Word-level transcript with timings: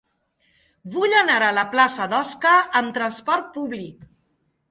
Vull 0.93 1.11
anar 1.17 1.35
a 1.47 1.51
la 1.57 1.65
plaça 1.75 2.07
d'Osca 2.13 2.53
amb 2.81 2.95
trasport 2.97 3.55
públic. 3.59 4.03